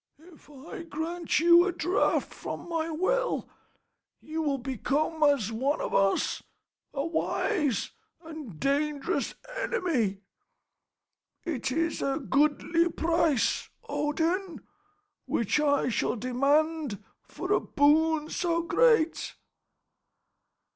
[0.17, 3.47] If I grant you a draught from my well,
[4.19, 6.41] you will become as one of us,
[6.91, 7.91] a wise
[8.23, 10.21] and dangerous enemy.
[11.45, 14.61] It is a goodly price, Odin,
[15.27, 19.35] which I shall demand for a boon so great."